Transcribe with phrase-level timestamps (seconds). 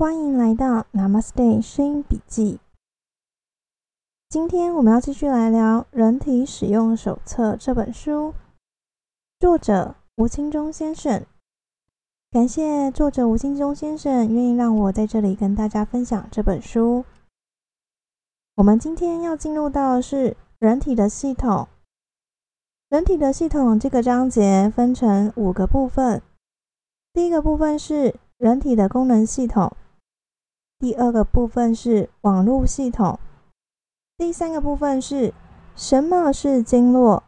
[0.00, 2.58] 欢迎来到 Namaste 声音笔记。
[4.30, 8.32] 今天我们要继续来聊《人体使用手册》这本书，
[9.38, 11.26] 作者吴清忠先生。
[12.30, 17.04] 感谢作者吴清忠先生愿意让我在这里跟大家分享这本书。
[18.54, 21.68] 我们今天要进入到的是人体的系统。
[22.88, 26.22] 人体的系统这个章节分成五个部分。
[27.12, 29.70] 第一个部分是人体的功能系统，
[30.80, 33.18] 第二个部分是网络系统，
[34.16, 35.34] 第三个部分是
[35.76, 37.22] 什么是经络，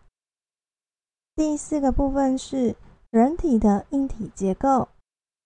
[1.37, 2.75] 第四个部分是
[3.11, 4.89] 人体的硬体结构，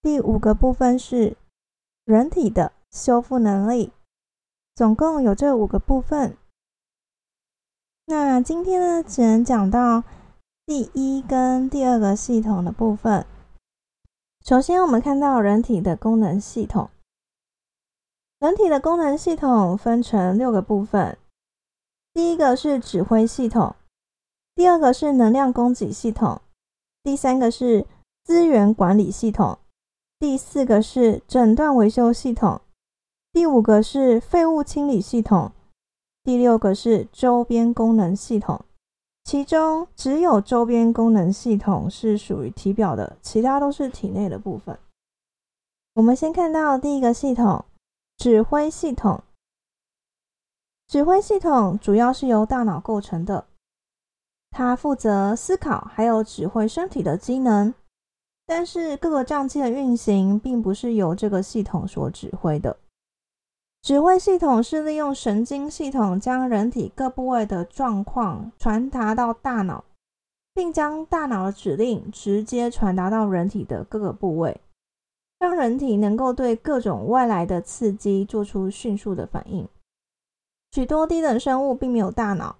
[0.00, 1.36] 第五个部分是
[2.04, 3.92] 人体的修复能力。
[4.76, 6.36] 总共有这五个部分。
[8.06, 10.04] 那今天呢，只能讲到
[10.64, 13.26] 第一跟第二个系统的部分。
[14.44, 16.88] 首先，我们看到人体的功能系统。
[18.38, 21.16] 人体的功能系统分成六个部分。
[22.12, 23.74] 第一个是指挥系统，
[24.54, 26.42] 第二个是能量供给系统，
[27.02, 27.86] 第三个是
[28.24, 29.58] 资源管理系统，
[30.18, 32.60] 第四个是诊断维修系统，
[33.32, 35.52] 第五个是废物清理系统，
[36.22, 38.62] 第六个是周边功能系统。
[39.24, 44.78] 其中只有周边功能系统是属于体表的，其他都是体内的部分。
[45.94, 47.64] 我们先看到第一个系统——
[48.18, 49.22] 指挥系统。
[50.88, 53.46] 指挥系统主要是由大脑构成的，
[54.50, 57.74] 它负责思考，还有指挥身体的机能。
[58.46, 62.78] 但是各个脏器的运行并不是由这个系统所指挥的。
[63.82, 69.84] 指挥系统是利用神经系统将人体各部位的状况传达到大脑，
[70.54, 74.60] 并将大脑的指令直接传达到人体的各个部位，
[75.38, 79.68] 让人体能够对各种外来的刺激做出迅速的反应。
[80.72, 82.56] 许多低等生物并没有大脑，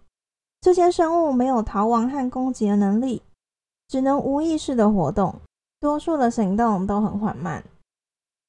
[0.60, 3.22] 这些生物没有逃亡和攻击的能力，
[3.88, 5.34] 只能无意识的活动，
[5.80, 7.62] 多数的行动都很缓慢。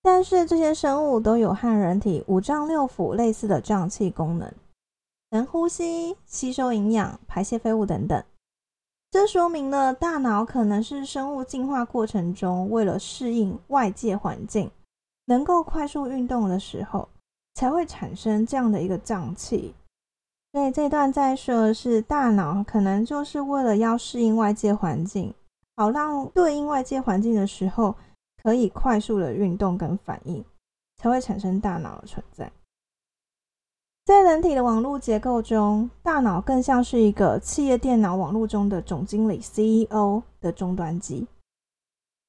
[0.02, 4.54] 但是这些生物都有和人体五脏六腑类似的脏器功能，
[5.32, 8.24] 能呼吸、吸收营养、排泄废物等等。
[9.10, 14.70] 这说明了大脑可能是生物进化过程中为了适应外界环境，
[15.26, 17.10] 能够快速运动的时候，
[17.56, 19.74] 才会产生这样的一个脏器。
[20.54, 25.34] 所以这段在说的是大脑可能就是为了要适应外界环境，
[25.76, 27.96] 好让对应外界环境的时候。
[28.44, 30.46] 可以快速的运动跟反应，
[31.00, 32.50] 才会产生大脑的存在。
[34.08, 41.28] 在人体的网络结构中，大脑更像是一个企业电脑网络中的总经理 （CEO） 的终端机，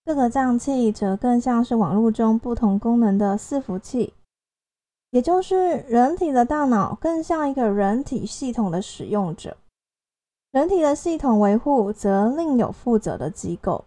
[0.04, 4.12] 各个脏器则更像是网络中不同功能的伺服器。
[5.10, 9.56] 也就是人体的大脑更像一个人体系统的使用者，
[10.50, 13.84] 人体的系统维护则另有负责的机构。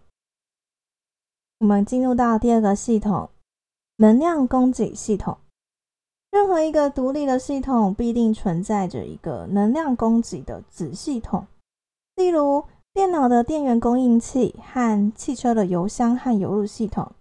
[1.58, 3.28] 我们进入到第二个系统——
[3.98, 5.36] 能量供给系统。
[6.32, 11.46] 任何一个独立的系统必定存在着一个能量供给的子系统，
[12.16, 17.12] 例如电脑的电源供应器和汽车的油箱和油路系统。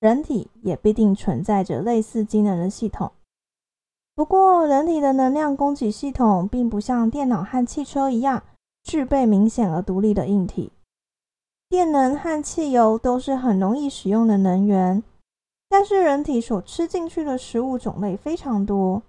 [0.00, 3.10] 人体也必定存在着类似机能的系统。
[4.14, 8.42] 不过，人体的能量供给系统并不像电脑和汽车一样
[8.82, 10.72] 具备明显而独立的硬体。
[11.70, 15.02] 电能和汽油都是很容易使用的能源，
[15.70, 19.00] 但是人体所吃进去的食物种类非常多，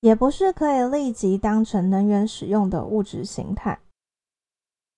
[0.00, 3.78] 也不是可以立即当成能源使用的物质形态。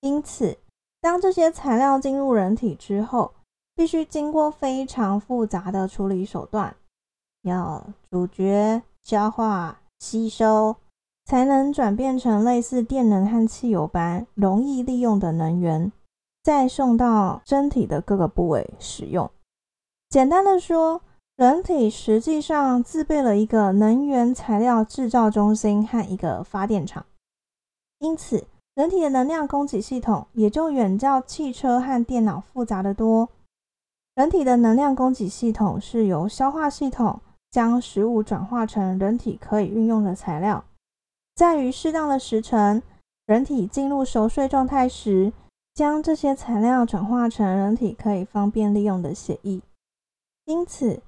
[0.01, 0.57] 因此，
[1.03, 3.35] 当这些材料进入人体之后，
[3.75, 6.75] 必须经过非常复杂的处理手段，
[7.43, 10.75] 要咀嚼、消化、吸收，
[11.27, 15.93] 才能转变成类似电能和汽油般容易利用的能源。
[16.43, 19.31] 再送到身体的各个部位使用。
[20.13, 21.01] 简单的说，
[21.37, 27.07] 人体实际上自备了一个能源材料制造中心和一个发电厂，
[27.99, 28.45] 因此，
[28.75, 33.31] 人体的能量供给系统也就远较汽车和电脑复杂的多。
[34.15, 40.63] 人体的能量供给系统是由消化系统将食物转化成人体可以运用的材料，
[41.35, 42.83] 在于适当的时辰，
[43.25, 45.33] 人体进入熟睡状态时。
[45.75, 49.63] 将这些材料转化成人体可以方便利用的血液，
[50.45, 51.03] 因此，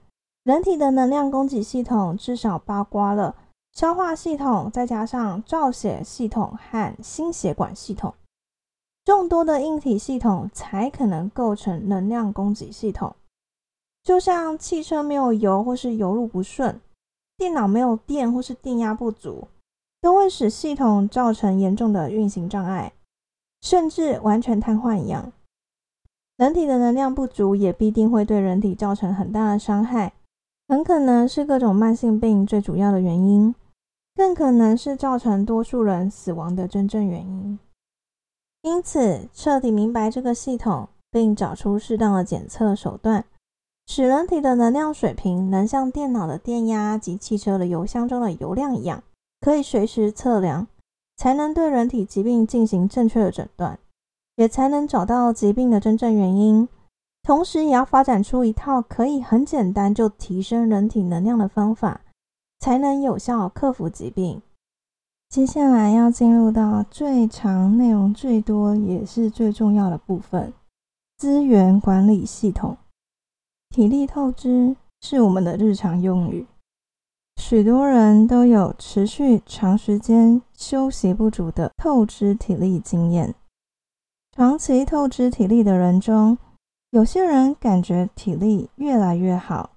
[0.44, 3.34] 人体的能量供给系统至少包括了
[3.72, 8.14] 消化系统，再加上造血系统和心血管系统，
[9.04, 13.16] 众多的硬体系统才可能构成能量供给系统。
[14.04, 16.80] 就像汽车没有油或是油路不顺，
[17.36, 19.48] 电脑没有电或是电压不足，
[20.00, 22.92] 都会使系统造成严重的运行障碍，
[23.62, 25.32] 甚至完全瘫痪一样。
[26.36, 30.12] 人体的能量不足也必定会对人体造成很大的伤害，
[30.68, 33.54] 很可能是各种慢性病最主要的原因，
[34.16, 37.58] 更可能是造成多数人死亡的真正原因。
[38.62, 43.24] 因此，彻底明白这个系统，并找出适当的检测手段。
[43.86, 49.04] 使人体的能量水平能像电脑的电压及汽车的油箱中的油量一样，
[49.40, 50.66] 可以随时测量，
[51.16, 53.78] 才能对人体疾病进行正确的诊断，
[54.36, 56.68] 也才能找到疾病的真正原因。
[57.22, 62.02] 同时，也要发展出一套可以很简单就提升人体能量的方法，
[62.58, 64.42] 才能有效克服疾病。
[65.30, 70.52] 接下来要进入到最长、内容最多也是最重要的部分——
[71.18, 72.76] 资源管理系统。
[73.70, 76.46] 体力透支是我们的日常用语，
[77.40, 83.34] 许多人都有持续长时间休息不足的透支体力经验。
[84.36, 86.36] 长期透支体力的人中，
[86.90, 89.76] 有些人感觉体力越来越好，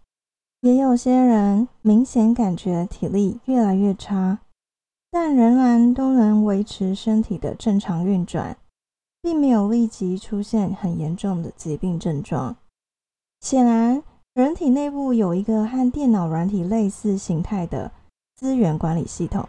[0.61, 4.39] 也有些人明显感觉体力越来越差，
[5.11, 8.57] 但仍然都能维持身体的正常运转，
[9.21, 12.55] 并没有立即出现很严重的疾病症状。
[13.39, 14.01] 显然，
[14.33, 17.91] 人体内部有一个和电脑软体类似形态的
[18.35, 19.47] 资源管理系统。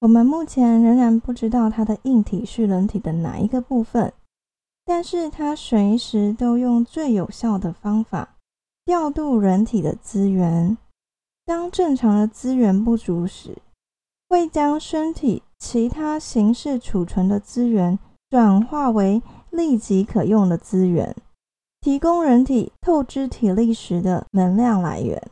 [0.00, 4.12] 我们目前仍然不知道它的硬体是人体的哪一个部分，
[4.84, 8.36] 但是它随时都用最有效的方法
[8.84, 10.76] 调度人体的资源。
[11.46, 13.58] 当正常的资源不足时，
[14.28, 17.98] 会将身体其他形式储存的资源
[18.30, 21.14] 转化为立即可用的资源。
[21.80, 25.22] 提供人体透支体力时的能量来源。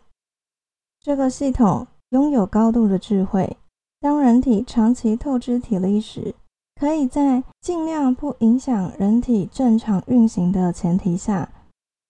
[1.01, 3.57] 这个系统拥有高度的智慧。
[4.01, 6.35] 当人体长期透支体力时，
[6.83, 11.49] 可以在尽量不影响人体正常运行的前提下，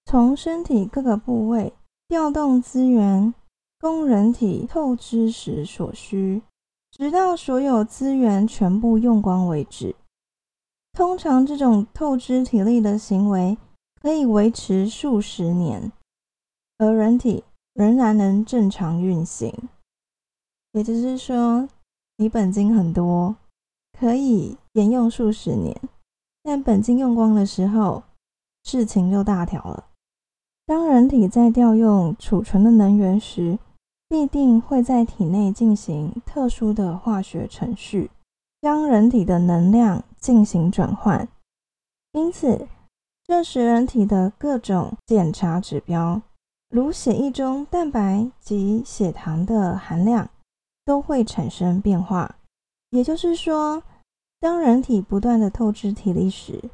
[0.06, 1.74] 从身体各个部位
[2.08, 3.34] 调动资源，
[3.78, 6.40] 供人体透支时所需，
[6.90, 9.94] 直到所有资源全部用光为止。
[10.94, 13.58] 通常，这种透支体力的行为。
[14.00, 15.92] 可以维持数十年，
[16.78, 17.44] 而人体
[17.74, 19.68] 仍然能正常运行。
[20.72, 21.68] 也就是说，
[22.16, 23.36] 你本金很多，
[24.02, 25.80] 可以沿用数十年，
[26.42, 28.02] 但本金用光的时候，
[28.64, 29.84] 事情就大条了。
[30.66, 33.60] 当人体在调用储存的能源时，
[34.08, 38.10] 必定会在体内进行特殊的化学程序，
[38.60, 41.28] 将人体的能量进行转换。
[42.10, 42.66] 因此。
[43.24, 46.20] 这时人体的各种检查指标，
[46.70, 50.28] 如血液中蛋白及血糖的含量，
[50.84, 52.34] 都会产生变化。
[52.90, 53.82] 也就是说，
[54.42, 56.68] 当人体不断的透支体力时，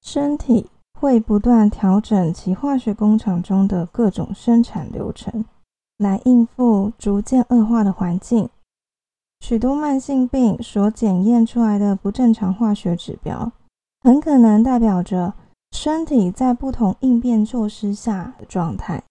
[0.00, 5.44] 身体会不断调整其化学工厂中的各种生产流程，
[5.98, 8.48] 来应付逐渐恶化的环境。
[9.40, 13.52] 许多慢性病所检验出来的不正常化学指标，
[14.00, 15.34] 很可能代表着。
[15.72, 19.02] 身体在不同应变措施下的状态，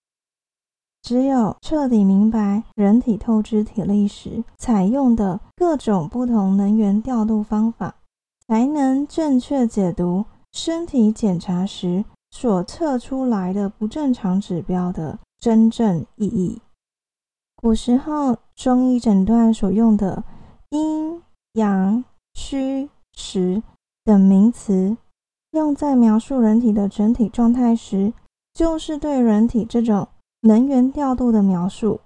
[1.06, 7.94] 只有彻底明白人体透支体力时采用的各种不同能源调度方法，
[8.48, 16.60] 才能正确解读身体检查时所测出来的不正常指标的真正意义。
[17.56, 20.24] 古时候中医诊断所用的
[20.72, 21.22] 阴
[21.54, 23.62] 阳虚实
[24.04, 24.98] 等名词。
[25.52, 28.12] 用在描述人体的整体状态时，
[28.56, 30.08] 就是对人体这种
[30.46, 32.02] 能源调度的描述。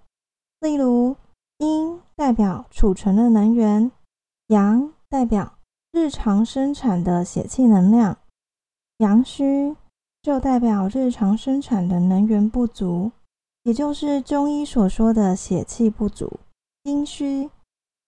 [0.62, 1.18] 例如，
[1.58, 3.92] 阴代表储存的能源，
[4.48, 5.56] 阳代表
[5.92, 8.18] 日常生产的血气能量，
[9.00, 9.76] 阳虚
[10.22, 13.12] 就代表日常生产的能源不足，
[13.64, 16.40] 也就是中医所说的血气不足。
[16.84, 17.50] 阴虚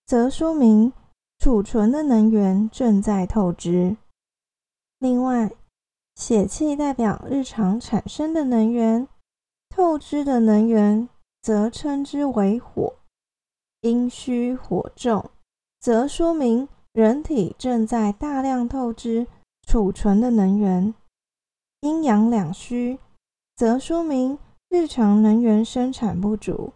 [0.06, 0.94] 则说明
[1.40, 3.98] 储存的能源正在透支。
[5.00, 5.52] 另外，
[6.16, 9.10] 血气代表日常产生的能源，
[9.72, 11.10] 透支的能源
[11.42, 12.94] 则称之为火。
[13.80, 15.32] 阴虚火重，
[15.80, 19.26] 则说明人体正在大量透支
[19.66, 20.94] 储存的能源。
[21.80, 23.00] 阴阳两虚，
[23.56, 24.38] 则说明
[24.70, 26.74] 日常能源生产不足，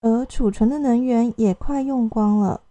[0.00, 2.62] 而储存的能源也快用光了，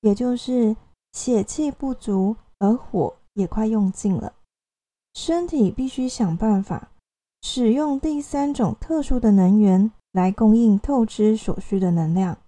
[0.00, 0.74] 也就是
[1.12, 3.16] 血气不足，而火。
[3.34, 4.34] 也快用尽了，
[5.14, 6.90] 身体必须想办法
[7.42, 12.38] 使用第三种特殊的能源来供应透支所需的能量。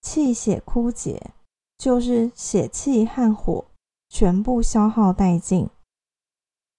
[0.00, 1.30] 气血枯竭，
[1.76, 3.64] 就是血气和火
[4.08, 5.68] 全部消耗殆尽。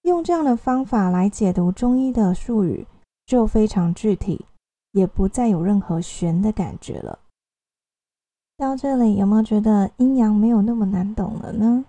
[0.04, 2.88] 用这样的方法来解读中医的术语，
[3.26, 4.46] 就非常具体，
[4.94, 7.20] 也不再有任何玄的感觉了。
[8.56, 11.86] 到这里，有没有觉得阴阳没有那么难懂了呢？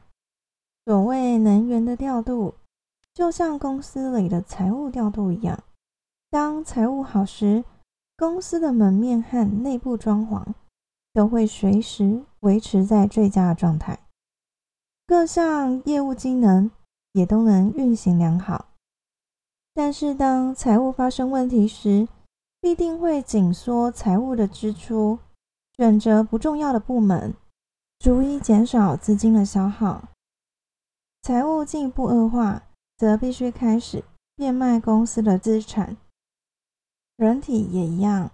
[0.85, 2.55] 所谓能源的调度，
[3.19, 5.65] 就像公司里的财务调度一样。
[6.31, 7.65] 当财务好时，
[8.17, 10.47] 公司的门面和内部装潢
[11.13, 13.99] 都会随时维持在最佳的状态，
[15.05, 16.71] 各项业务机能
[17.11, 18.67] 也都能运行良好。
[19.75, 22.07] 但是，当财务发生问题时，
[22.61, 25.19] 必定会紧缩财务的支出。
[25.77, 27.35] 选择不重要的部门，
[27.99, 30.05] 逐一减少资金的消耗。
[31.21, 32.63] 财务进一步恶化，
[32.99, 34.03] 则必须开始
[34.35, 35.97] 变卖公司的资产。
[37.17, 38.33] 人体也一样，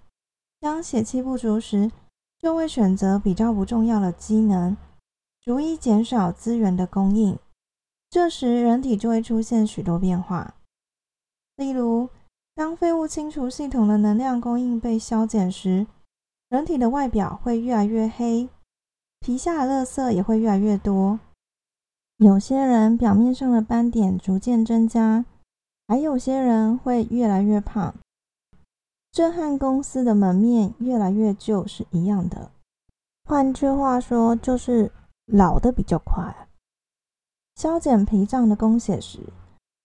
[0.59, 1.93] 当血气不足时，
[2.39, 4.77] 就会选择比较不重要的机能，
[5.43, 7.39] 逐一减少资源的供应。
[8.09, 10.55] 这时，人体就会出现许多变化。
[11.57, 12.09] 例如，
[12.55, 15.87] 当废物清除系统的能量供应被削减时，
[16.49, 18.49] 人体的外表会越来越黑，
[19.21, 21.21] 皮下的垃圾也会越来越多。
[22.19, 25.25] 有些人表面上的斑点逐渐增加，
[25.89, 27.95] 还有些人会越来越胖。
[29.11, 32.51] 这和公司的门面越来越旧是一样的。
[33.25, 34.91] 换句话说，就是
[35.27, 36.49] 老的比较快。
[37.57, 39.21] 消减脾脏的供血时，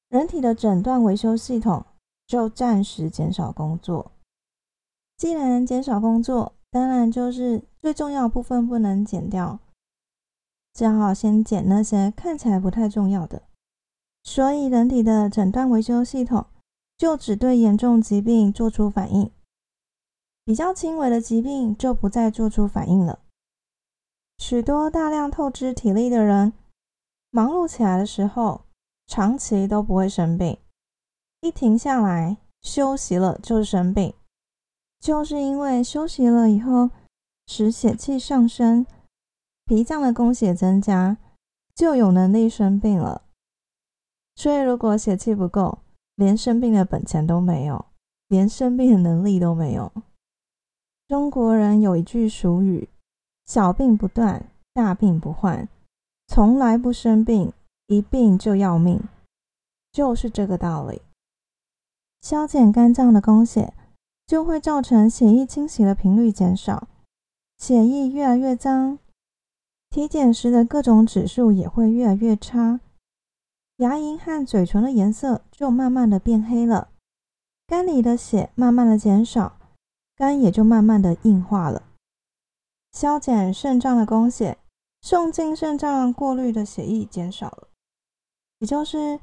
[0.09, 1.85] 人体的诊断维修系统
[2.27, 4.11] 就暂时减少工作。
[5.17, 9.59] 既然减少工作，当然，就是最重要部分不能减掉，
[10.73, 13.43] 只好先捡那些看起来不太重要的。
[14.23, 16.45] 所以，人体的诊断维修系统
[16.97, 19.31] 就只对严重疾病做出反应，
[20.43, 23.19] 比较轻微的疾病就不再做出反应了。
[24.37, 26.53] 许多大量透支体力的人，
[27.31, 28.61] 忙碌起来的时候，
[29.07, 30.57] 长期都不会生病，
[31.41, 34.13] 一停下来休息了就是生病。
[34.99, 36.89] 就是因为休息了以后，
[37.47, 38.85] 使血气上升，
[39.69, 41.15] 脾脏的供血增加，
[41.75, 43.21] 就有能力生病了。
[44.35, 45.77] 所以，如果血气不够，
[46.15, 47.85] 连生病的本钱都没有，
[48.29, 49.91] 连生病的能力都没有。
[51.07, 52.89] 中国人有一句俗语
[53.45, 55.69] ：“小病不断，大病不换，
[56.25, 57.53] 从来不生病，
[57.85, 58.99] 一病就要命。”
[59.93, 61.03] 就是这个道理。
[62.21, 63.71] 消减肝脏的供血。
[64.25, 66.87] 就会造成血液清洗的频率减少，
[67.57, 68.97] 血液越来越脏，
[69.89, 72.79] 体检时的各种指数也会越来越差，
[73.77, 76.89] 牙龈和嘴唇的颜色就慢慢的变黑了，
[77.65, 79.57] 肝里的血慢慢的减少，
[80.15, 81.83] 肝也就慢慢的硬化了。
[82.91, 84.57] 消减肾脏的供血，
[85.01, 87.67] 送进肾脏过滤的血液减少了，
[88.59, 89.19] 也就是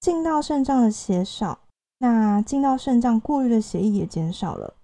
[0.00, 1.60] 进到肾脏的血少。
[2.00, 4.74] 那进到肾脏过滤的血液也减少了，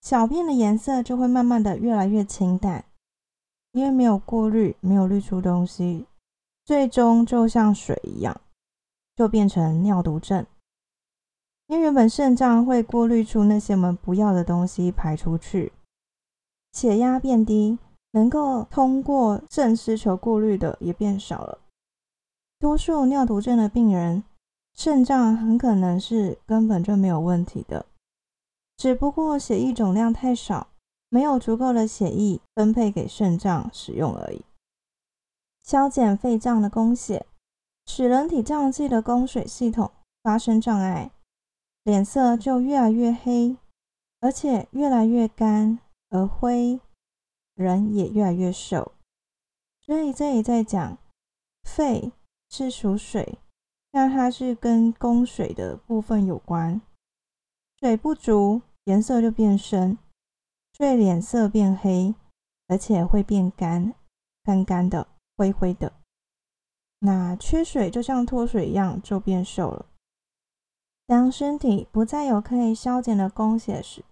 [0.00, 2.85] 小便的颜色就会慢慢的越来越清淡，
[3.76, 6.06] 因为没有过滤，没有滤出东西，
[6.64, 8.40] 最终就像水一样，
[9.14, 10.46] 就变成尿毒症。
[11.66, 15.74] 因为原本肾脏会过滤出那些我们不要的东西排出去，
[16.72, 17.78] 血压变低，
[18.12, 21.58] 能够通过肾丝球过滤的也变少了。
[22.58, 24.24] 多数尿毒症的病人。
[24.78, 27.86] 肾脏很可能是根本就没有问题的，
[28.76, 30.68] 只不过血液总量太少，
[31.08, 34.44] 没有足够的血液分配给肾脏使用而已。
[35.62, 37.26] 消减肺脏的供血，
[37.86, 39.90] 使人体脏器的供水系统
[40.22, 41.10] 发生障碍，
[41.84, 43.56] 脸色就越来越黑，
[44.20, 45.78] 而且越来越干
[46.10, 46.80] 而灰，
[47.54, 48.92] 人也越来越瘦。
[49.80, 50.98] 所以这里在讲，
[51.64, 52.12] 肺
[52.48, 53.38] 是属水。
[53.92, 56.82] 那它是跟供水的部分有关，
[57.80, 59.96] 水不足，颜色就变深，
[60.76, 62.14] 所以脸色变黑，
[62.68, 63.94] 而且会变干，
[64.42, 65.90] 干干的，灰灰的。
[66.98, 69.86] 那缺水就像脱水一样，就变瘦了。
[71.06, 74.04] 当身体不再有可以消减的供血时，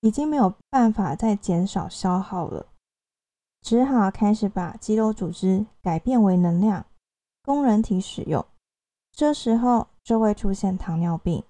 [0.00, 2.66] 已经没有办法再减少消耗了，
[3.62, 6.84] 只好开始把肌肉组织改变为能量，
[7.42, 8.44] 供人体使用。
[9.12, 11.42] 这时候就会出现糖尿病。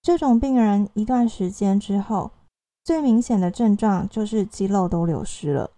[0.00, 2.32] 这种病人一段时间之后，
[2.84, 5.70] 最明显的症状就是肌肉都流失了。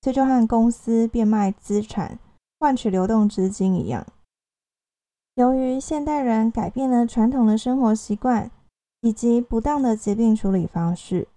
[0.00, 2.18] 这就和公司变卖资产
[2.60, 4.06] 换取流动资金一样。
[5.34, 8.50] 由于现代人改变了传统的生活习惯
[9.00, 11.28] 以及不当的疾病处理方式，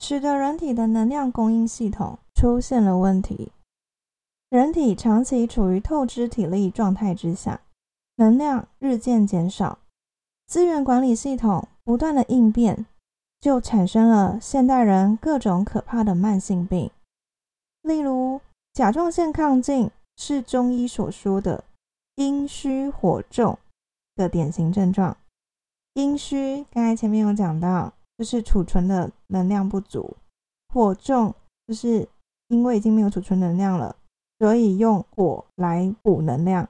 [0.00, 3.52] 使得人体的能量供应系统出现了问题。
[4.48, 7.60] 人体长期处于透支体力状态之下，
[8.16, 9.78] 能量日渐减少，
[10.46, 12.86] 资源管理系统不断的应变，
[13.44, 16.90] 就产生了现代人各种可怕的慢性病，
[17.82, 18.40] 例如
[18.72, 21.62] 甲状腺亢进是中医所说的。
[22.14, 23.58] 阴虚火重
[24.16, 25.14] 的典型症状，
[25.92, 30.16] 阴虚刚才前面有讲到，就是储存的能量不足；
[30.68, 31.34] 火重
[31.66, 32.08] 就是
[32.48, 33.94] 因为已经没有储存能量了，
[34.38, 36.66] 所以用火来补能量。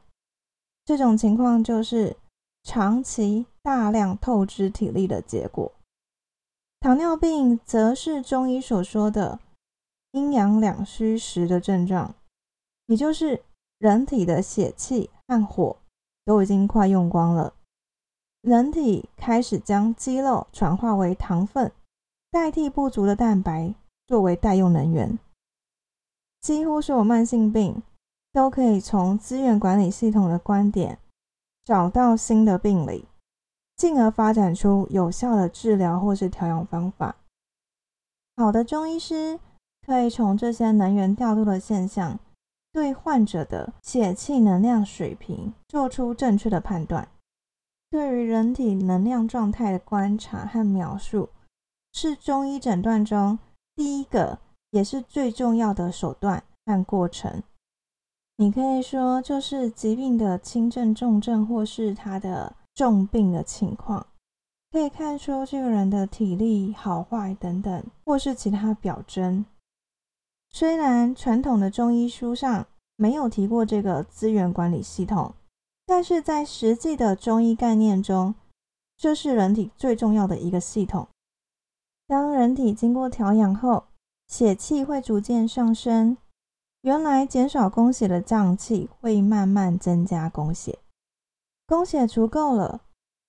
[0.84, 2.16] 这种情况就是
[2.64, 5.70] 长期大量透支体力的结果。
[6.84, 9.40] 糖尿病则是中医所说的
[10.12, 12.14] 阴阳两虚时的症状，
[12.84, 13.42] 也就是
[13.78, 15.08] 人体的血气。
[15.26, 15.78] 和火
[16.26, 17.54] 都已经快用光了，
[18.42, 21.72] 人体开始将肌肉转化为糖分，
[22.30, 23.74] 代替不足的蛋白
[24.06, 25.18] 作为代用能源。
[26.42, 27.82] 几乎所有慢性病
[28.30, 30.98] 都可以从资源管理系统的观点
[31.64, 33.06] 找到新的病理，
[33.76, 37.16] 进而发展出有效的治疗或是调养方法。
[38.36, 39.38] 好的中医师
[39.86, 42.18] 可以从这些能源调度的现象。
[42.72, 47.06] 对患者的血气能量水平做出正确的判断，
[47.88, 51.28] 对于人体能量状态的观察和描述，
[51.92, 53.38] 是中医诊断中
[53.76, 54.40] 第一个
[54.72, 57.44] 也是最重要的手段和过程。
[58.38, 64.06] 你可以说，就是疾病的轻症、重症，或是他的重病的情况，
[64.72, 69.44] 可以看出这个人的体力好坏等等，或是其他表征。
[70.50, 72.66] 虽然传统的中医书上
[72.96, 75.34] 没有提过这个资源管理系统，
[75.86, 78.34] 但是在实际的中医概念中，
[78.96, 81.08] 这是人体最重要的一个系统。
[82.06, 83.84] 当人体经过调养后，
[84.28, 86.16] 血气会逐渐上升，
[86.82, 90.78] 原来减少供血的脏器会慢慢增加供血，
[91.66, 92.80] 供血足够了，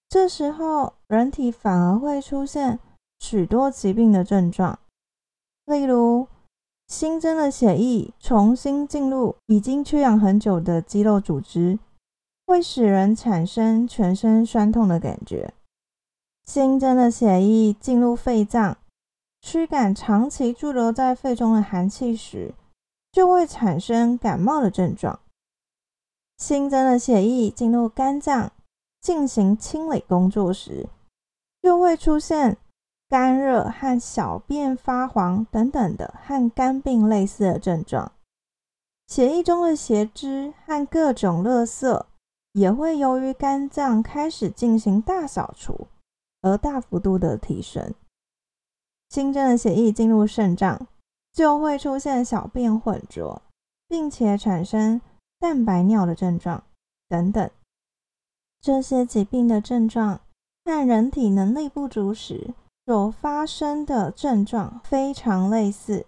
[0.09, 2.79] 这时候人体反而会出现
[3.19, 4.79] 许多疾病的症状，
[5.65, 6.27] 例如。
[6.87, 11.79] 新增的血液重新进入已经缺氧很久的肌肉组织，
[12.45, 15.51] 会使人产生全身酸痛的感觉。
[16.43, 18.77] 新增的血液进入肺脏，
[19.41, 22.53] 驱赶长期驻留在肺中的寒气时，
[23.11, 25.19] 就会产生感冒的症状。
[26.37, 28.51] 新增的血液进入肝脏
[29.01, 30.87] 进行清理工作时，
[31.61, 32.57] 就会出现。
[33.07, 38.11] 干热和小便发黄等等的和肝病类似的症状，
[39.05, 42.03] 血液中的血脂和各种垃圾
[42.53, 45.87] 也会由于肝脏开始进行大扫除
[46.41, 47.93] 而大幅度的提升。
[49.09, 50.87] 新增的血液进入肾脏，
[51.31, 53.43] 就会出现小便浑浊，
[53.87, 54.99] 并且产生
[55.39, 56.63] 蛋白尿的症状
[57.07, 57.49] 等等。
[58.61, 60.21] 这些疾病的症状
[60.63, 62.53] 和人体能力不足时。
[62.87, 66.05] 所发生的症状非常类似，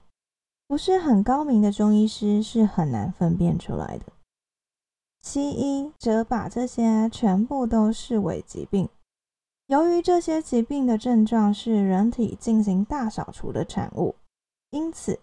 [0.68, 4.06] 不是很高明的中医师是很难分辨出来的。
[5.24, 8.88] 西医则把这些全部都视为疾病。
[9.66, 14.14] 由于这些疾病的症状是人体进行大扫除的产物，
[14.70, 15.20] 因此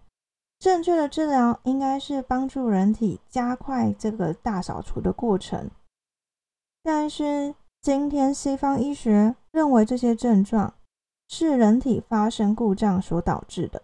[0.64, 5.70] 正确的治疗应该是帮助人体加快这个大扫除的过程。
[6.82, 10.72] 但是今天西方医学认为这些症状。
[11.26, 13.82] 是人体发生故障所导致的，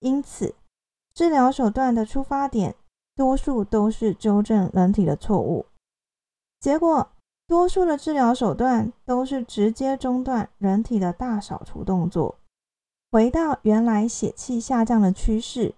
[0.00, 0.54] 因此
[1.14, 2.74] 治疗手段的出发点
[3.14, 5.66] 多数都是纠正人体的错误。
[6.60, 7.10] 结果，
[7.46, 12.36] 多数的治疗手段都是直接中断人体的大扫除动作，
[13.12, 15.74] 回到原来血气下降的趋势。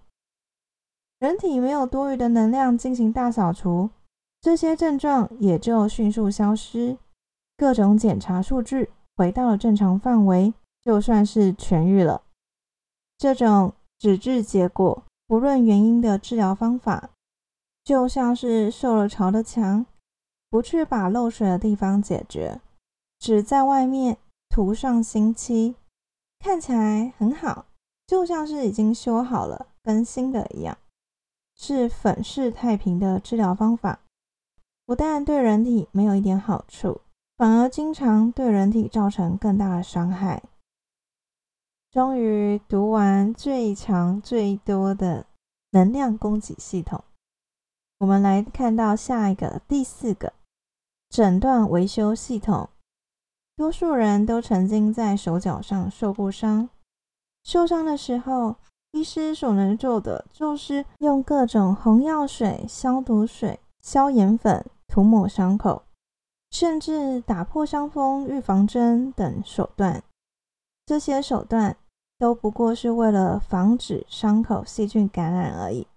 [1.21, 3.91] 人体没有多余的能量进行大扫除，
[4.41, 6.97] 这些症状也就迅速消失，
[7.55, 10.51] 各种检查数据回到了正常范围。
[10.81, 12.23] 就算是痊愈了，
[13.15, 17.11] 这种只治结果不论原因的治疗方法，
[17.83, 19.85] 就像是受了潮的墙，
[20.49, 22.59] 不去把漏水的地方解决，
[23.19, 24.17] 只在外面
[24.49, 25.75] 涂上新漆，
[26.39, 27.67] 看起来很好，
[28.07, 30.75] 就像是已经修好了，跟新的一样，
[31.63, 33.99] 是粉饰太平的治疗方法，
[34.83, 37.01] 不但对人体没有一点好处，
[37.37, 40.41] 反而经常对人体造成更大的伤害。
[41.91, 45.27] 终于读完最强最多的
[45.69, 47.03] 能量供给系统，
[47.99, 50.33] 我们来看到下一个第四个
[51.09, 52.69] 诊断维修系统。
[53.55, 56.69] 多数人都曾经在手脚上受过伤，
[57.43, 58.55] 受伤的时候，
[58.91, 65.83] 医师所能做的就是用各种红药水、消毒水、消炎粉涂抹伤口，
[66.51, 70.03] 甚至打破伤风预防针等手段。
[70.85, 71.77] 这些手段
[72.19, 75.87] 都不过是为了防止伤口细菌感染而已。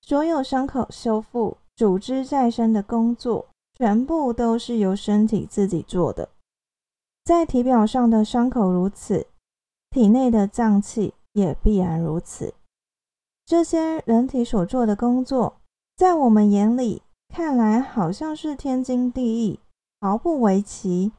[0.00, 3.46] 所有伤口修复、组织再生的工作，
[3.76, 6.28] 全部都是由身体自己做的。
[7.24, 9.26] 在体表上的伤口如此，
[9.90, 12.54] 体内的脏器也必然如此。
[13.46, 15.60] 这些人体所做的工作，
[15.96, 19.60] 在我们眼里看来好像是天经地义，
[20.00, 21.12] 毫不为奇。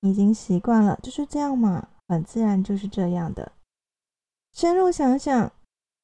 [0.00, 3.52] 已经习惯了，就是这样嘛，很自然就是这样的。
[4.52, 5.52] 深入想想，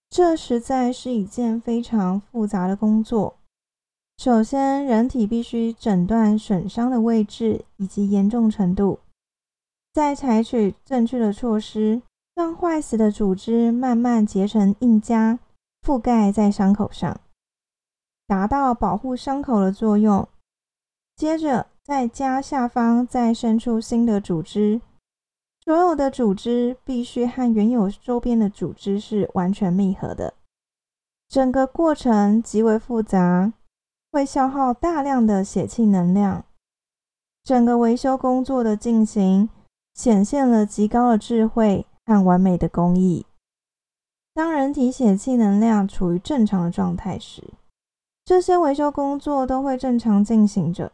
[0.09, 3.37] 这实在是一件非常复杂的工作。
[4.19, 9.01] 首先，人体必须诊断损伤的位置以及严重程度，
[9.93, 12.03] 再采取正确的措施，
[12.35, 15.38] 让坏死的组织慢慢结成硬痂，
[15.83, 17.21] 覆盖在伤口上，
[18.27, 20.29] 达到保护伤口的作用。
[21.16, 24.81] 接着，在痂下方再生出新的组织，
[25.64, 30.35] 所有的组织必须和原有周边的组织是完全密合的。
[31.29, 33.53] 整个过程极为复杂。
[34.14, 36.45] 会消耗大量的血气能量，
[37.42, 39.49] 整个维修工作的进行
[39.95, 43.27] 显现了极高的智慧和完美的工艺。
[44.35, 47.53] 当人体血气能量处于正常的状态时，
[48.25, 50.93] 这些维修工作都会正常进行着。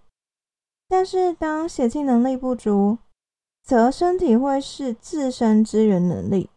[0.89, 2.99] 但是当血气能力不足，
[3.63, 6.49] 则身体会是自身资源能力，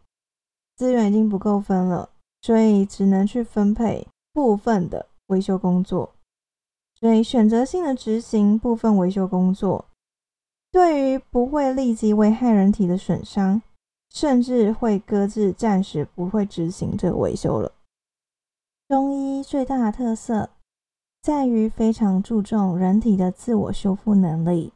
[0.76, 2.08] 资源已经不够分了，
[2.40, 6.14] 所以只能去分配部分的维修工作。
[6.98, 9.84] 所以，选择性的执行部分维修工作，
[10.70, 13.60] 对于不会立即危害人体的损伤，
[14.12, 17.72] 甚至会搁置暂时不会执行这个维修了。
[18.88, 20.50] 中医最大的特色
[21.22, 24.72] 在于非常注重人体的自我修复能力，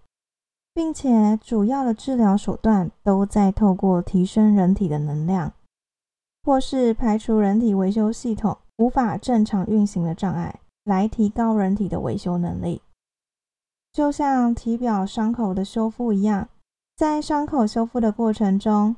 [0.73, 5.53] 并且主要的治疗手段都在透过提升人体的能量，
[6.43, 10.61] 或是排除人体维修系统无法正常运行的障碍。
[10.85, 12.81] 来提高人体的维修能力，
[13.91, 16.49] 就像体表伤口的修复一样，
[16.97, 18.95] 在伤口修复的过程中，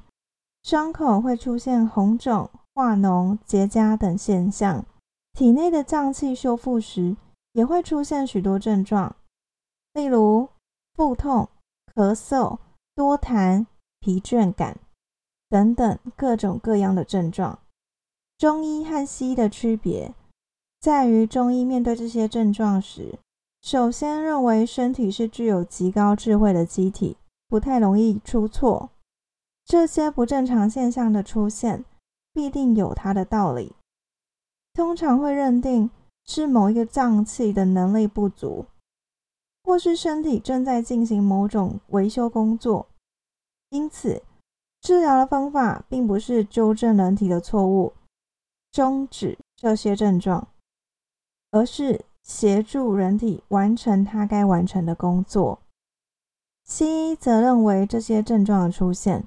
[0.63, 4.85] 伤口会出现红肿、化脓、结痂等现象。
[5.33, 7.17] 体内的脏器修复时，
[7.53, 9.15] 也会出现许多症状，
[9.95, 10.49] 例如
[10.95, 11.49] 腹痛、
[11.95, 12.59] 咳嗽、
[12.95, 13.67] 多痰、
[14.01, 14.79] 疲倦感
[15.49, 17.59] 等等各种各样的症状。
[18.37, 20.15] 中医和西医的区别。
[20.81, 23.19] 在于中医面对这些症状时，
[23.63, 27.17] 首先认为身体是具有极高智慧的机体，
[27.49, 28.91] 不太容易出错。
[29.69, 31.85] 这些不正常现象的出现，
[32.33, 33.75] 必定有它的道理。
[34.73, 35.91] 通常会认定
[36.25, 38.65] 是某一个脏器的能力不足，
[39.63, 42.87] 或是身体正在进行某种维修工作。
[43.69, 44.23] 因此，
[44.81, 47.93] 治疗的方法并不是纠正人体的错误，
[48.73, 50.49] 终止这些症状。
[51.51, 55.59] 而是协助人体完成它该完成的工作。
[56.65, 59.25] 西医则认为这些症状的出现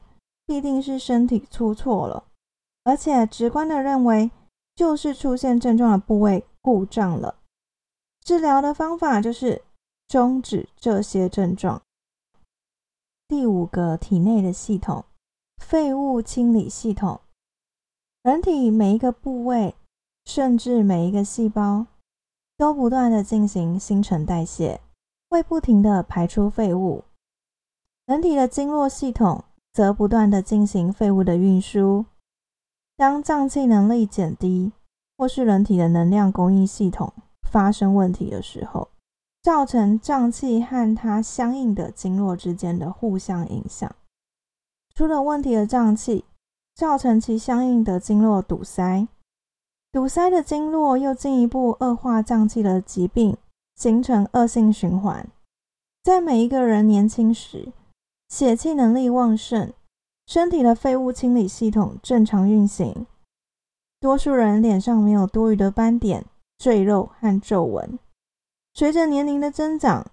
[0.51, 2.25] 必定是身体出错了，
[2.83, 4.29] 而且直观的认为
[4.75, 7.35] 就是出现症状的部位故障了。
[8.21, 9.61] 治疗的方法就是
[10.09, 11.81] 终止这些症状。
[13.29, 15.05] 第五个体内的系统——
[15.63, 17.21] 废物清理系统。
[18.21, 19.73] 人体每一个部位，
[20.25, 21.87] 甚至每一个细胞。
[22.57, 24.81] 都不断的进行新陈代谢，
[25.29, 27.05] 会不停的排出废物。
[28.05, 32.05] 人体的经络系统则不断的进行废物的运输。
[32.97, 34.71] 当脏器能力减低，
[35.17, 37.11] 或是人体的能量供应系统
[37.49, 38.89] 发生问题的时候，
[39.41, 43.89] 造成脏器和它相应的经络之间的互相影响。
[44.93, 46.25] 出了问题的脏器，
[46.75, 49.07] 造成其相应的经络堵塞。
[49.91, 53.35] 堵塞的经络又进一步恶化脏器的疾病，
[53.75, 55.27] 形成恶性循环。
[56.03, 57.71] 在每一个人年轻时，
[58.31, 59.73] 血气能力旺盛，
[60.25, 63.05] 身体的废物清理系统正常运行，
[63.99, 66.25] 多数人脸上没有多余的斑点、
[66.57, 67.99] 赘肉和皱纹。
[68.73, 70.09] 随着年龄的增长，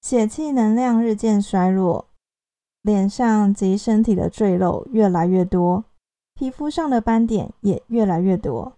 [0.00, 2.06] 血气能量日渐衰弱，
[2.80, 5.84] 脸上及身体的赘肉越来越多，
[6.34, 8.72] 皮肤上的斑点也越来越多。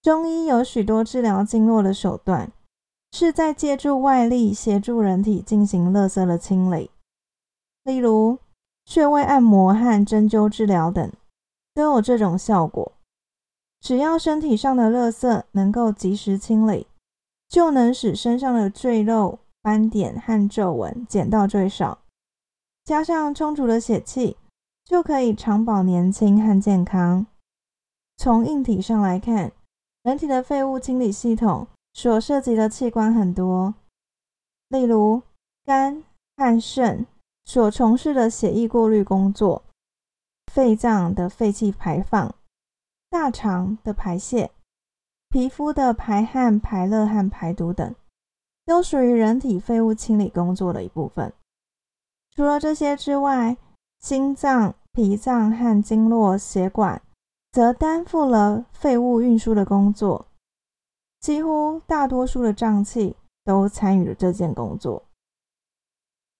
[0.00, 2.50] 中医有许多治疗经络的手段，
[3.12, 6.90] 是在借助外力协助人体进行垃圾的清理，
[7.84, 8.38] 例如
[8.84, 11.12] 穴位按摩和针灸治疗等，
[11.74, 12.92] 都有这种效果。
[13.80, 16.86] 只要身体上的垃圾能够及时清理，
[17.48, 21.98] 就能使身上的赘肉、斑点和皱纹减到最少。
[22.84, 24.36] 加上充足的血气，
[24.84, 27.26] 就可以长保年轻和健康。
[28.16, 29.50] 从硬体上来看，
[30.04, 33.74] 人体的废物清理系统所涉及的器官很多，
[34.68, 35.22] 例如
[35.64, 36.04] 肝
[36.36, 37.06] 和肾
[37.44, 39.62] 所从事的血液过滤工作，
[40.52, 42.34] 肺脏的废气排放，
[43.10, 44.50] 大肠的排泄，
[45.28, 47.94] 皮肤的排汗、排热和排毒等，
[48.64, 51.32] 都属于人体废物清理工作的一部分。
[52.34, 53.56] 除了这些之外，
[54.00, 57.02] 心脏、脾脏和经络、血管
[57.52, 60.26] 则担负了废物运输的工作。
[61.20, 65.02] 几乎大多数的脏器都参与了这件工作。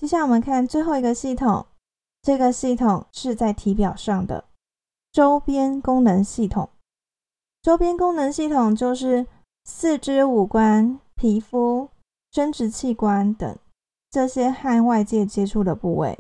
[0.03, 1.65] 接下来我们看最后一个系统，
[2.23, 4.47] 这个系统是在体表上的
[5.13, 6.69] 周边功能系统。
[7.63, 9.25] 周边功能系统就是
[9.65, 11.89] 四肢、五官、皮肤、
[12.33, 13.57] 生殖器官等。
[14.11, 16.19] 这些和外界接触的部位，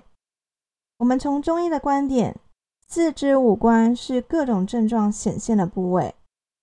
[0.98, 2.38] 我们从中医的观点，
[2.86, 6.14] 四肢五官是各种症状显现的部位，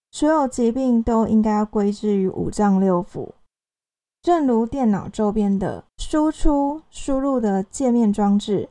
[0.10, 3.32] 所有疾病都应该要归之于五脏六腑。
[4.22, 8.68] 正如电脑周边的输出、输入的界面装置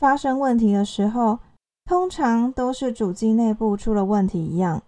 [0.00, 1.38] 发生问题的时候，
[1.84, 4.82] 通常都是主机内部出了问题一样，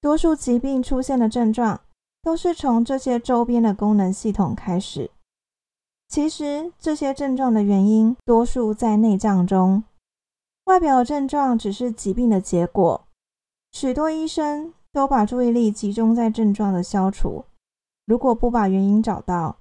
[0.00, 1.80] 多数疾病出现的症状
[2.22, 5.10] 都是从这些周边的功能系统开始。
[6.06, 9.82] 其实这些症状的原因多数在内脏中，
[10.66, 13.02] 外表症状只是疾病的结果。
[13.72, 17.44] 许多医生都把注意力集中在症状的消除，
[18.06, 19.56] 如果不把原因找到，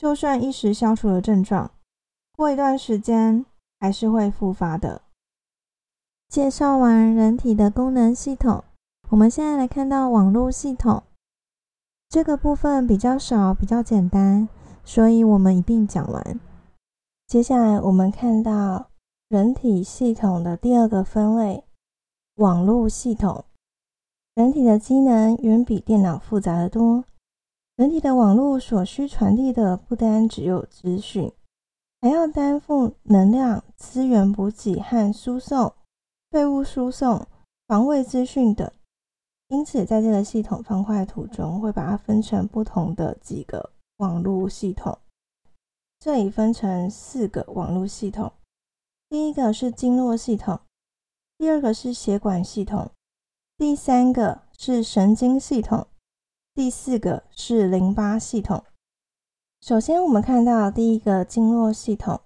[0.00, 1.72] 就算一时消除了症状，
[2.34, 3.44] 过一段时间
[3.78, 5.02] 还是会复发的。
[6.26, 8.64] 介绍完人体的功能系统，
[9.10, 11.02] 我们现在来看到网络系统
[12.08, 14.48] 这个部分比较少，比较简单。
[14.86, 16.40] 所以，我们一并讲完。
[17.26, 18.88] 接下来，我们看到
[19.28, 21.62] 人体系统的第二个分类——
[22.40, 23.44] 网络系统。
[24.34, 27.04] 人体的机能远比电脑复杂的多。
[27.80, 31.32] 人体的网络所需传递的不单只有资讯，
[32.02, 35.72] 还要担负能量、资源补给和输送、
[36.30, 37.26] 废物输送、
[37.66, 38.70] 防卫资讯等。
[39.48, 43.70] 因此，在这个系统方块图中，会把它分成不同的几个。
[43.96, 44.98] 网络系统，
[45.98, 48.30] 这里分成四个网络系统。
[49.08, 50.60] 第一个是经络系统，
[51.38, 52.90] 第二个是血管系统，
[53.56, 55.86] 第三个是神经系统，
[56.52, 58.64] 第四个是淋巴系统。
[59.60, 62.20] 首先，我们看到第一个经络系统。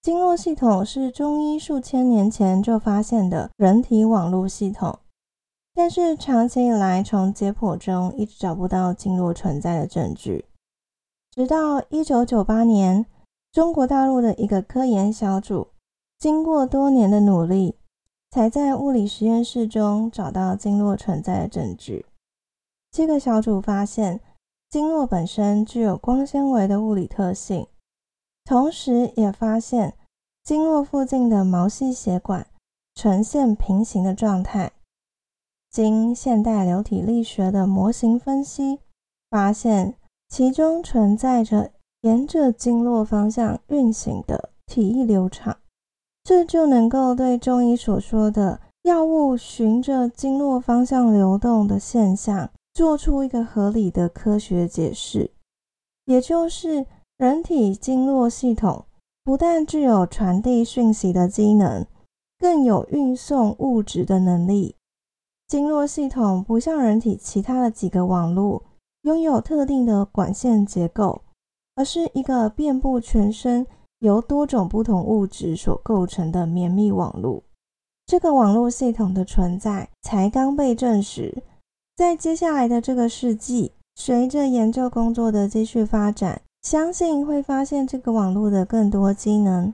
[0.00, 4.98] 经络系统是中医数千年前就发现的人体网络系统，
[5.74, 10.46] 但是长期以来从解剖中一直找不到经络存在的证据。
[11.30, 13.04] 直到一九九八年，
[13.52, 15.68] 中国大陆的一个科研小组
[16.18, 17.76] 经过多年的努力，
[18.30, 22.06] 才在物理实验室中找到经络存在的证据。
[22.94, 24.20] 这个小组发现，
[24.70, 27.66] 经络本身具有光纤维的物理特性，
[28.44, 29.94] 同时也发现
[30.44, 32.46] 经络附近的毛细血管
[32.94, 34.70] 呈现平行的状态。
[35.72, 38.78] 经现代流体力学的模型分析，
[39.28, 39.94] 发现。
[40.26, 45.58] 其中存在着沿着经络方向运行的体液流场，
[46.24, 55.30] 这就能够对中医所说的药物循着经络方向流动的现象做出一个合理的科学解释。
[56.04, 56.84] 也就是
[57.16, 58.84] 人体经络系统
[59.24, 61.86] 不但具有传递讯息的机能，
[62.38, 64.76] 更有运送物质的能力。
[65.48, 68.62] 经络系统不像人体其他的几个网络。
[69.02, 71.20] 拥有特定的管线结构，
[71.74, 73.66] 而是一个遍布全身、
[73.98, 77.42] 由多种不同物质所构成的绵密网络。
[78.06, 81.42] 这个网络系统的存在才刚被证实。
[81.96, 89.72] 在接下来的这个世纪，随着研究工作的继续发展，相信会发现这个网络的更多机能。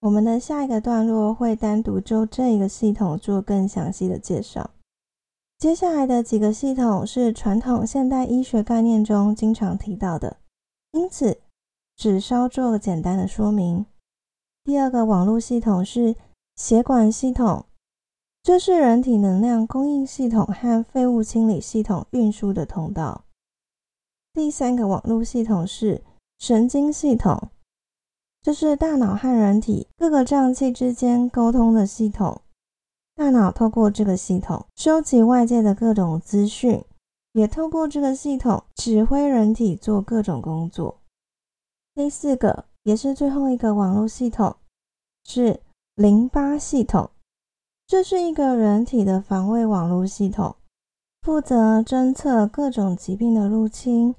[0.00, 4.70] 我们的下一个段落会单独就这个系统做更详细的介绍。
[5.58, 10.38] 接下来的几个系统是传统现代医学概念中经常提到的，
[10.92, 11.38] 因此
[11.94, 13.84] 只稍做个简单的说明。
[14.64, 16.16] 第二个网络系统是
[16.56, 17.66] 血管系统，
[18.48, 23.26] 这是人体能量供应系统和废物清理系统运输的通道。
[24.32, 26.02] 第三个网络系统是
[26.38, 27.50] 神经系统，
[28.40, 32.40] 这是大脑和人体各个脏器之间沟通的系统。
[33.14, 36.82] 大脑透过这个系统收集外界的各种资讯，
[37.32, 41.02] 也透过这个系统指挥人体做各种工作。
[41.94, 44.56] 第四个，也是最后一个网络系统
[45.26, 45.60] 是
[45.96, 47.10] 淋巴系统，
[47.88, 50.54] 这是一个人体的防卫网络系统，
[51.22, 54.14] 负责侦测各种疾病的入侵。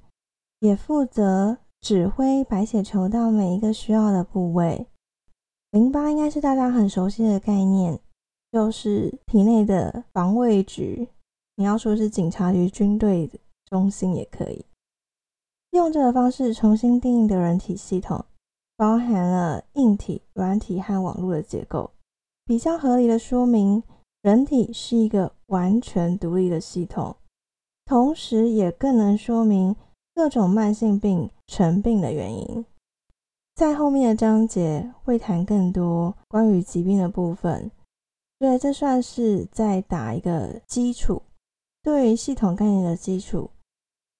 [0.61, 4.87] 也负责指挥白血球到每一个需要的部位。
[5.71, 7.97] 淋巴应该是大家很熟悉的概念，
[8.51, 11.07] 就是体内的防卫局。
[11.55, 13.29] 你要说是警察局、军队
[13.67, 14.65] 中心也可以。
[15.69, 18.25] 用这个方式重新定义的人体系统，
[18.75, 21.91] 包含了硬体、软体和网络的结构，
[22.49, 23.83] 比较合理的说明
[24.23, 27.15] 人体是一个完全独立的系统，
[27.85, 29.75] 同时也更能说明。
[30.15, 32.65] 各种慢性病成病的原因，
[33.53, 37.69] 在后面的章节会谈更多关于疾病的部分。
[38.39, 41.21] 所以，这算是在打一个基础，
[41.83, 43.51] 对于系统概念的基础。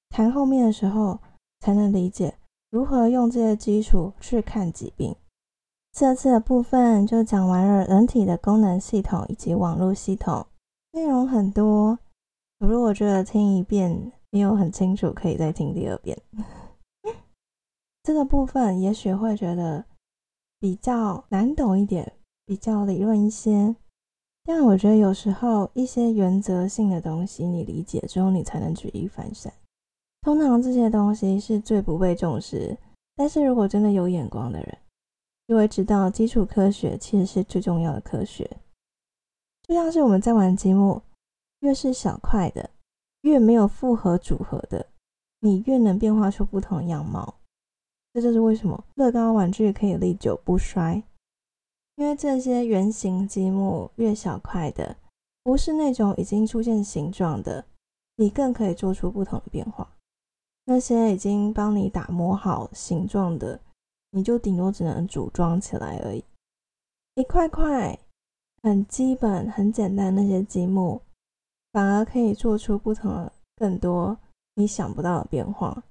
[0.10, 1.20] 谈后面的时候
[1.62, 2.36] 才能理解
[2.70, 5.16] 如何用这些基础去看疾病。
[6.00, 10.48] 这次的部分就讲完了人体的功能系统以及网络系统，
[10.94, 12.00] 内容很多。
[12.58, 14.14] 如果觉得听一遍。
[14.32, 16.18] 没有很清楚，可以再听第二遍。
[18.04, 19.84] 这个部分也许会觉得
[20.60, 22.14] 比较难懂一点，
[22.46, 23.76] 比较理论一些。
[24.46, 29.52] 但我觉得有时候一些原则性的东西，你理解之后，你才能举一反三。
[30.22, 32.78] 通常这些东西是最不被重视，
[33.16, 34.78] 但是如果真的有眼光的人，
[35.50, 38.48] 就会知道基础科学其实是最重要的科学。
[39.64, 41.02] 就像是我们在玩积木，
[41.62, 42.70] 越是小块的。
[43.24, 44.86] 越没有复合组合的，
[45.42, 47.34] 你越能变化出不同样貌。
[48.14, 51.04] 这就是为什么乐高玩具可以历久不衰，
[51.96, 54.96] 因为这些圆形积木越小块的，
[55.44, 57.66] 不是那种已经出现形状的，
[58.16, 59.98] 你更可以做出不同的变化。
[60.64, 63.60] 那些已经帮你打磨好形状的，
[64.12, 66.24] 你就顶多只能组装起来而已。
[67.16, 68.00] 一块块
[68.64, 71.02] 很基本、很简单那些积木。
[71.72, 74.18] 反而可以做出不同的、更多
[74.56, 75.84] 你想不到的变化。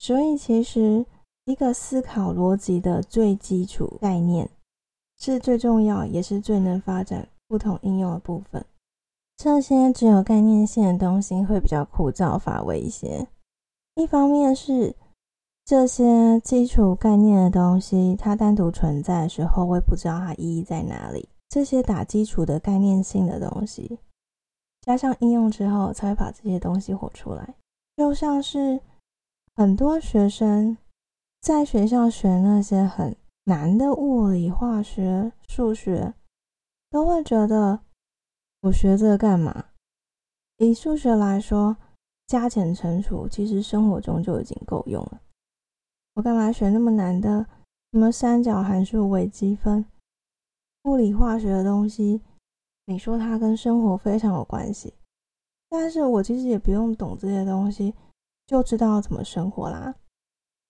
[0.00, 1.06] 所以，其实
[1.44, 4.50] 一个思考逻辑的最基础概念，
[5.16, 8.66] 是最重要，也是最能发展不同应用的部分。
[9.36, 13.28] 这些只有概念性的东西会比较枯燥乏味一些。
[13.94, 14.96] 一方面是
[15.64, 21.28] 这些基础概念的东西，它单独存在的时候，会不知道它意义在哪里。
[21.48, 23.98] 这些打基础的概念性的东西。
[24.82, 27.54] 加上应用之后，才会把这些东西活出来。
[27.96, 28.80] 就像是
[29.54, 30.76] 很多学生
[31.40, 36.14] 在学校学那些很难的物理、化学、数学，
[36.90, 37.78] 都会觉得
[38.62, 39.66] 我学这个干嘛？
[40.56, 41.76] 以数学来说，
[42.26, 45.20] 加减乘除其实生活中就已经够用了。
[46.14, 47.46] 我干嘛学那么难的
[47.92, 49.84] 什么三角函数、微积分、
[50.84, 52.20] 物理化学的东西？
[52.86, 54.92] 你说它跟生活非常有关系，
[55.68, 57.94] 但是我其实也不用懂这些东西，
[58.46, 59.94] 就知道怎么生活啦。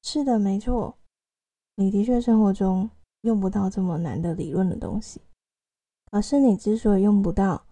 [0.03, 0.95] 是的，没错，
[1.77, 2.91] 你的确生活中
[3.23, 5.21] 用不到这么难的理论的东西。
[6.11, 7.65] 可是你之所以用不到，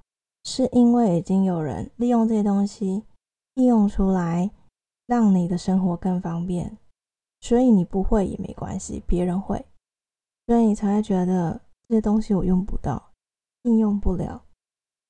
[0.44, 3.04] 是因为已经有人利用这些东西
[3.54, 4.50] 应用出来，
[5.06, 6.78] 让你的生活更方便。
[7.40, 9.64] 所以你不会也没关系，别人会，
[10.46, 13.04] 所以你才会觉得这些东西我用不到。
[13.62, 14.42] 应用不了，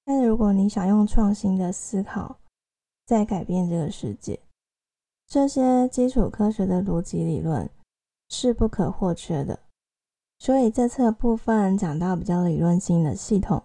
[0.05, 2.35] 但是如果你想用创新的思考
[3.07, 4.41] 再改变这个世界，
[5.27, 7.69] 这些基础科学的逻辑理论
[8.31, 9.61] 是不可或缺的。
[10.39, 13.63] 所以这次的部分讲到比较理论性的系统，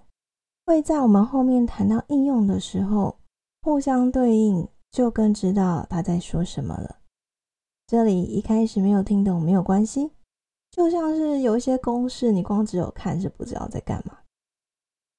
[0.66, 3.18] 会在我们后面谈到应用的时候
[3.62, 6.98] 互相对应，就更知道他在说什么了。
[7.94, 10.10] 这里一开始没有听懂没有关系，
[10.72, 14.18] 就像是有一些公式，你光只有看是不知道在干嘛。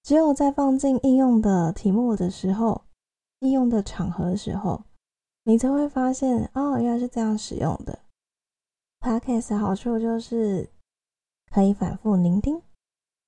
[0.02, 2.82] 只有在放进应用的题目的时候，
[3.38, 4.82] 应用的场合的时候，
[5.44, 7.96] 你才会发现哦，原来是这样使用的。
[8.98, 10.68] Podcast 的好处就是
[11.52, 12.60] 可以反复聆听，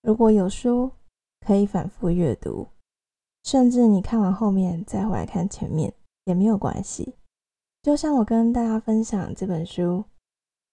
[0.03, 0.91] 如果有书
[1.47, 2.67] 可以反复阅读，
[3.45, 5.95] 甚至你看完后面再回来看前面
[6.25, 7.15] 也没有关系。
[7.87, 10.03] 就像我跟大家分享这本书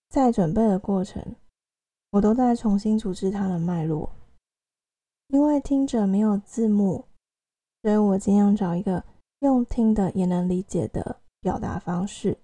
[0.10, 1.36] 在准备的过程
[2.10, 4.12] 我都在重新组织它的脉络。
[5.28, 7.06] 因为听者没有字幕
[7.84, 9.06] 所以我尽量找一个
[9.42, 12.36] 用听的也能理解的表达方式。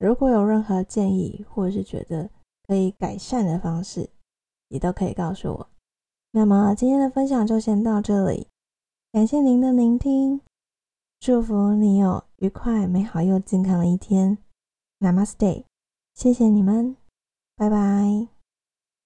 [0.00, 2.28] 如果有任何建议或者是觉得
[2.66, 4.10] 可以改善的方式
[4.70, 5.68] 你都可以告诉我。
[6.32, 8.48] 那么今天的分享就先到这里
[9.12, 10.40] 感谢您的聆听
[11.20, 14.36] 祝福你有愉快美好又健康的一天。
[15.00, 15.64] Namaste
[16.14, 16.94] 谢谢你们
[17.56, 18.33] 拜拜。